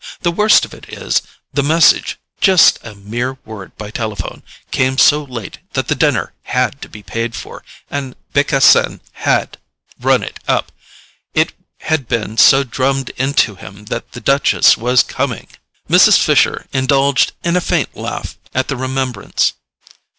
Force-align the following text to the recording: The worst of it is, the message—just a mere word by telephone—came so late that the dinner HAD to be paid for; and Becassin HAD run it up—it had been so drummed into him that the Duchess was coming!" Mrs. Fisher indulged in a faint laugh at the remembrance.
The 0.21 0.31
worst 0.31 0.65
of 0.65 0.73
it 0.73 0.89
is, 0.91 1.21
the 1.53 1.61
message—just 1.61 2.79
a 2.81 2.95
mere 2.95 3.37
word 3.45 3.77
by 3.77 3.91
telephone—came 3.91 4.97
so 4.97 5.23
late 5.23 5.59
that 5.73 5.89
the 5.89 5.93
dinner 5.93 6.33
HAD 6.45 6.81
to 6.81 6.89
be 6.89 7.03
paid 7.03 7.35
for; 7.35 7.63
and 7.87 8.15
Becassin 8.33 9.01
HAD 9.11 9.59
run 9.99 10.23
it 10.23 10.39
up—it 10.47 11.53
had 11.81 12.07
been 12.07 12.35
so 12.39 12.63
drummed 12.63 13.09
into 13.11 13.53
him 13.53 13.85
that 13.93 14.13
the 14.13 14.21
Duchess 14.21 14.75
was 14.75 15.03
coming!" 15.03 15.47
Mrs. 15.87 16.17
Fisher 16.17 16.65
indulged 16.73 17.33
in 17.43 17.55
a 17.55 17.61
faint 17.61 17.95
laugh 17.95 18.39
at 18.55 18.69
the 18.69 18.77
remembrance. 18.77 19.53